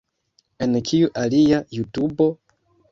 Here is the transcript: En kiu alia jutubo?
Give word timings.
En 0.65 0.73
kiu 0.91 1.11
alia 1.25 1.63
jutubo? 1.79 2.33